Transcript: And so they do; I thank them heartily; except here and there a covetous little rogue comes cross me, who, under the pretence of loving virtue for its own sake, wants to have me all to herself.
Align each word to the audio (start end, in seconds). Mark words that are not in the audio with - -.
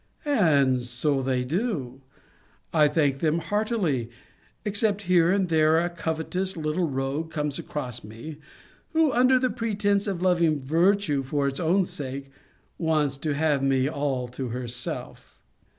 And 0.25 0.81
so 0.81 1.21
they 1.21 1.43
do; 1.43 2.01
I 2.73 2.87
thank 2.87 3.19
them 3.19 3.37
heartily; 3.37 4.09
except 4.65 5.03
here 5.03 5.29
and 5.31 5.47
there 5.47 5.77
a 5.77 5.91
covetous 5.91 6.57
little 6.57 6.87
rogue 6.89 7.29
comes 7.29 7.59
cross 7.59 8.03
me, 8.03 8.37
who, 8.93 9.11
under 9.11 9.37
the 9.37 9.51
pretence 9.51 10.07
of 10.07 10.23
loving 10.23 10.59
virtue 10.59 11.21
for 11.21 11.47
its 11.47 11.59
own 11.59 11.85
sake, 11.85 12.31
wants 12.79 13.15
to 13.17 13.35
have 13.35 13.61
me 13.61 13.87
all 13.87 14.27
to 14.29 14.47
herself. 14.47 15.39